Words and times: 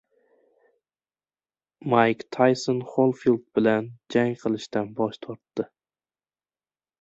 Mayk 1.93 2.23
Tayson 2.37 2.79
Xolifild 2.93 3.43
bilan 3.59 3.91
jang 4.17 4.33
qilishdan 4.45 4.91
bosh 5.01 5.21
tortdi 5.27 5.69